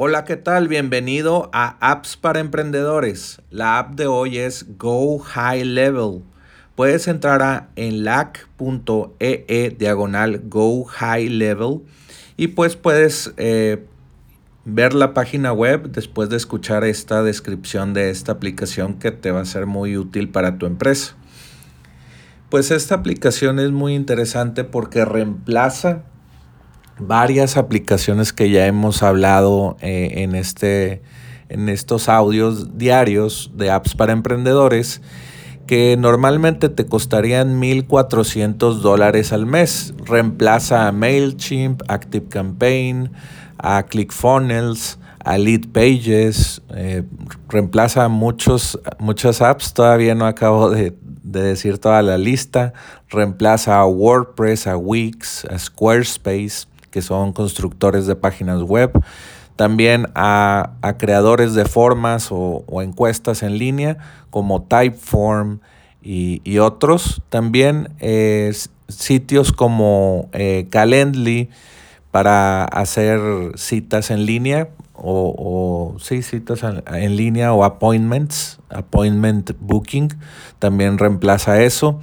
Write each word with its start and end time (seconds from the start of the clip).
Hola, 0.00 0.24
¿qué 0.24 0.36
tal? 0.36 0.68
Bienvenido 0.68 1.50
a 1.52 1.76
Apps 1.80 2.16
para 2.16 2.38
Emprendedores. 2.38 3.42
La 3.50 3.80
app 3.80 3.96
de 3.96 4.06
hoy 4.06 4.38
es 4.38 4.78
Go 4.78 5.18
High 5.18 5.64
Level. 5.64 6.22
Puedes 6.76 7.08
entrar 7.08 7.42
a 7.42 7.70
enlac.ee 7.74 9.74
diagonal 9.76 10.42
Go 10.44 10.84
High 10.84 11.30
Level 11.30 11.80
y 12.36 12.46
pues 12.46 12.76
puedes 12.76 13.34
eh, 13.38 13.84
ver 14.64 14.94
la 14.94 15.14
página 15.14 15.52
web 15.52 15.90
después 15.90 16.28
de 16.28 16.36
escuchar 16.36 16.84
esta 16.84 17.24
descripción 17.24 17.92
de 17.92 18.10
esta 18.10 18.30
aplicación 18.30 19.00
que 19.00 19.10
te 19.10 19.32
va 19.32 19.40
a 19.40 19.46
ser 19.46 19.66
muy 19.66 19.96
útil 19.96 20.28
para 20.28 20.58
tu 20.58 20.66
empresa. 20.66 21.16
Pues 22.50 22.70
esta 22.70 22.94
aplicación 22.94 23.58
es 23.58 23.72
muy 23.72 23.96
interesante 23.96 24.62
porque 24.62 25.04
reemplaza 25.04 26.04
varias 26.98 27.56
aplicaciones 27.56 28.32
que 28.32 28.50
ya 28.50 28.66
hemos 28.66 29.02
hablado 29.02 29.76
eh, 29.80 30.12
en, 30.16 30.34
este, 30.34 31.02
en 31.48 31.68
estos 31.68 32.08
audios 32.08 32.78
diarios 32.78 33.52
de 33.54 33.70
apps 33.70 33.94
para 33.94 34.12
emprendedores 34.12 35.00
que 35.66 35.96
normalmente 35.98 36.70
te 36.70 36.86
costarían 36.86 37.60
1.400 37.60 38.80
dólares 38.80 39.32
al 39.34 39.44
mes. 39.44 39.92
Reemplaza 40.06 40.88
a 40.88 40.92
MailChimp, 40.92 41.82
ActiveCampaign, 41.88 43.12
a 43.58 43.82
ClickFunnels, 43.82 44.98
a 45.22 45.36
Lead 45.36 45.68
Pages, 45.72 46.62
eh, 46.70 47.02
reemplaza 47.48 48.08
muchos, 48.08 48.80
muchas 48.98 49.42
apps, 49.42 49.74
todavía 49.74 50.14
no 50.14 50.24
acabo 50.26 50.70
de, 50.70 50.96
de, 51.22 51.42
decir 51.42 51.76
toda 51.78 52.00
la 52.00 52.16
lista, 52.16 52.72
reemplaza 53.10 53.78
a 53.78 53.86
WordPress, 53.86 54.66
a 54.66 54.78
Wix, 54.78 55.44
a 55.44 55.58
Squarespace, 55.58 56.66
que 56.90 57.02
son 57.02 57.32
constructores 57.32 58.06
de 58.06 58.16
páginas 58.16 58.62
web, 58.62 58.92
también 59.56 60.06
a, 60.14 60.70
creadores 60.98 61.54
de 61.54 61.64
formas 61.64 62.28
o, 62.30 62.64
encuestas 62.82 63.42
en 63.42 63.58
línea 63.58 63.98
como 64.30 64.62
Typeform 64.62 65.60
y, 66.02 66.58
otros. 66.58 67.22
También 67.28 67.90
eh, 67.98 68.52
sitios 68.88 69.52
como 69.52 70.28
eh, 70.32 70.66
Calendly 70.70 71.50
para 72.10 72.64
hacer 72.64 73.20
citas 73.56 74.10
en 74.10 74.24
línea 74.24 74.68
o, 74.94 75.96
sí, 76.00 76.22
citas 76.22 76.62
en, 76.62 77.16
línea 77.16 77.52
o 77.52 77.64
appointments, 77.64 78.58
appointment 78.68 79.52
booking, 79.60 80.08
también 80.58 80.98
reemplaza 80.98 81.62
eso. 81.62 82.00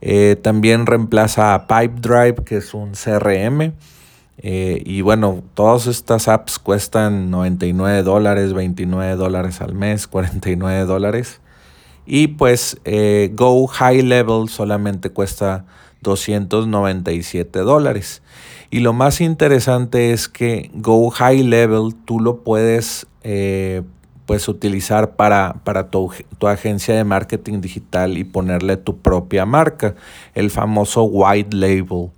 Eh, 0.00 0.36
también 0.40 0.86
reemplaza 0.86 1.54
a 1.54 1.66
Pipedrive, 1.66 2.44
que 2.44 2.58
es 2.58 2.74
un 2.74 2.92
CRM. 2.92 3.72
Eh, 4.38 4.82
y 4.84 5.00
bueno, 5.00 5.42
todas 5.54 5.86
estas 5.86 6.28
apps 6.28 6.58
cuestan 6.58 7.30
99 7.30 8.02
dólares, 8.02 8.52
29 8.52 9.16
dólares 9.16 9.60
al 9.60 9.74
mes, 9.74 10.06
49 10.08 10.84
dólares. 10.84 11.40
Y 12.06 12.28
pues 12.28 12.78
eh, 12.84 13.30
Go 13.34 13.66
High 13.66 14.02
Level 14.02 14.48
solamente 14.48 15.10
cuesta 15.10 15.64
297 16.02 17.60
dólares. 17.60 18.22
Y 18.70 18.80
lo 18.80 18.92
más 18.92 19.20
interesante 19.20 20.12
es 20.12 20.28
que 20.28 20.70
Go 20.74 21.10
High 21.10 21.42
Level 21.42 21.94
tú 22.04 22.20
lo 22.20 22.44
puedes 22.44 23.06
eh, 23.22 23.82
pues 24.26 24.48
utilizar 24.48 25.16
para, 25.16 25.60
para 25.64 25.88
tu, 25.88 26.12
tu, 26.38 26.48
agencia 26.48 26.94
de 26.94 27.04
marketing 27.04 27.60
digital 27.60 28.18
y 28.18 28.24
ponerle 28.24 28.76
tu 28.76 28.98
propia 28.98 29.46
marca, 29.46 29.94
el 30.34 30.50
famoso 30.50 31.04
white 31.04 31.56
label. 31.56 32.10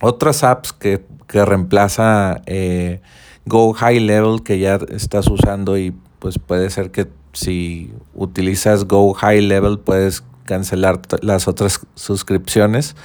Otras 0.00 0.44
apps 0.44 0.72
que, 0.72 1.04
que 1.26 1.44
reemplaza 1.44 2.42
eh, 2.46 3.00
Go 3.46 3.72
High 3.72 4.00
Level 4.00 4.42
que 4.42 4.58
ya 4.58 4.78
estás 4.90 5.28
usando 5.28 5.78
y 5.78 5.94
pues 6.18 6.38
puede 6.38 6.70
ser 6.70 6.90
que 6.90 7.06
si 7.32 7.92
utilizas 8.14 8.84
Go 8.84 9.12
High 9.14 9.42
Level 9.42 9.78
puedes 9.78 10.24
cancelar 10.44 11.00
las 11.22 11.48
otras 11.48 11.80
suscripciones. 11.94 12.96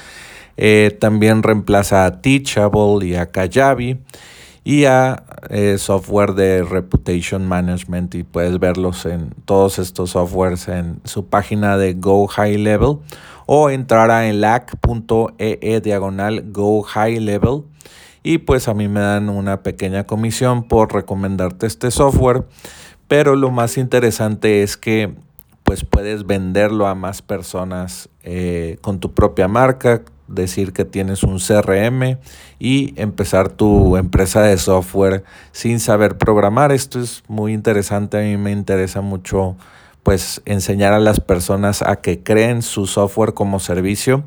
Eh, 0.57 0.95
también 0.99 1.43
reemplaza 1.43 2.05
a 2.05 2.21
Teachable 2.21 3.05
y 3.05 3.15
a 3.15 3.31
Kajabi 3.31 3.99
y 4.63 4.85
a 4.85 5.23
eh, 5.49 5.77
software 5.77 6.33
de 6.33 6.63
Reputation 6.63 7.47
Management 7.47 8.13
y 8.15 8.23
puedes 8.23 8.59
verlos 8.59 9.05
en 9.05 9.31
todos 9.45 9.79
estos 9.79 10.11
softwares 10.11 10.67
en 10.67 11.01
su 11.03 11.25
página 11.25 11.77
de 11.77 11.93
Go 11.93 12.27
High 12.27 12.57
Level 12.57 12.97
o 13.47 13.69
entrar 13.69 14.11
a 14.11 14.27
enlac.ee 14.27 15.59
e 15.61 15.81
diagonal 15.81 16.51
Go 16.51 16.83
High 16.83 17.19
Level. 17.19 17.63
Y 18.23 18.37
pues 18.37 18.67
a 18.67 18.75
mí 18.75 18.87
me 18.87 18.99
dan 18.99 19.29
una 19.29 19.63
pequeña 19.63 20.05
comisión 20.05 20.67
por 20.67 20.93
recomendarte 20.93 21.65
este 21.65 21.89
software, 21.89 22.43
pero 23.07 23.35
lo 23.35 23.49
más 23.49 23.79
interesante 23.79 24.61
es 24.61 24.77
que 24.77 25.15
pues 25.63 25.83
puedes 25.83 26.27
venderlo 26.27 26.85
a 26.85 26.93
más 26.93 27.23
personas 27.23 28.09
eh, 28.23 28.77
con 28.81 28.99
tu 28.99 29.13
propia 29.13 29.47
marca, 29.47 30.03
decir 30.31 30.73
que 30.73 30.85
tienes 30.85 31.23
un 31.23 31.39
CRM 31.39 32.17
y 32.59 32.93
empezar 32.99 33.49
tu 33.49 33.97
empresa 33.97 34.41
de 34.41 34.57
software 34.57 35.23
sin 35.51 35.79
saber 35.79 36.17
programar. 36.17 36.71
Esto 36.71 36.99
es 36.99 37.23
muy 37.27 37.53
interesante, 37.53 38.17
a 38.17 38.21
mí 38.21 38.37
me 38.37 38.51
interesa 38.51 39.01
mucho 39.01 39.55
pues 40.03 40.41
enseñar 40.45 40.93
a 40.93 40.99
las 40.99 41.19
personas 41.19 41.81
a 41.81 41.97
que 41.97 42.23
creen 42.23 42.61
su 42.61 42.87
software 42.87 43.33
como 43.33 43.59
servicio 43.59 44.23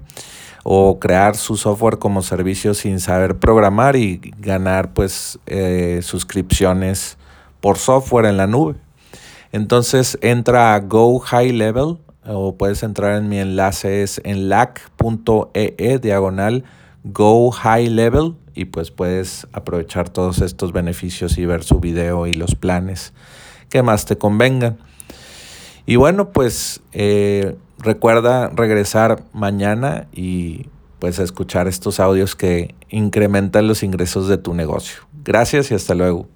o 0.63 0.99
crear 0.99 1.37
su 1.37 1.57
software 1.57 1.99
como 1.99 2.23
servicio 2.23 2.75
sin 2.75 3.01
saber 3.01 3.37
programar 3.37 3.97
y 3.97 4.21
ganar 4.39 4.93
pues 4.95 5.39
eh, 5.47 6.01
suscripciones 6.03 7.19
por 7.61 7.79
software 7.79 8.27
en 8.27 8.37
la 8.37 8.47
nube. 8.47 8.77
Entonces 9.53 10.19
entra 10.21 10.75
a 10.75 10.81
Go 10.81 11.19
High 11.19 11.53
Level 11.53 11.99
o 12.27 12.57
puedes 12.57 12.83
entrar 12.83 13.17
en 13.17 13.29
mi 13.29 13.39
enlace 13.39 14.03
es 14.03 14.21
en 14.25 14.49
lac.ee 14.49 15.99
diagonal 15.99 16.65
Go 17.05 17.51
High 17.51 17.89
Level 17.89 18.35
y 18.55 18.67
pues 18.67 18.91
puedes 18.91 19.47
aprovechar 19.53 20.09
todos 20.09 20.41
estos 20.41 20.73
beneficios 20.73 21.39
y 21.39 21.47
ver 21.47 21.63
su 21.65 21.81
video 21.81 22.27
y 22.27 22.33
los 22.33 22.55
planes 22.55 23.13
que 23.69 23.83
más 23.83 24.07
te 24.07 24.17
convengan. 24.17 24.79
Y 25.87 25.97
bueno, 25.97 26.31
pues 26.31 26.81
eh, 26.93 27.57
recuerda 27.79 28.49
regresar 28.49 29.25
mañana 29.33 30.07
y 30.13 30.67
pues 30.99 31.19
escuchar 31.19 31.69
estos 31.69 32.01
audios 32.01 32.35
que 32.35 32.75
incrementan 32.89 33.69
los 33.69 33.83
ingresos 33.83 34.29
de 34.29 34.39
tu 34.39 34.55
negocio. 34.55 35.01
Gracias 35.25 35.71
y 35.71 35.75
hasta 35.75 35.95
luego. 35.95 36.29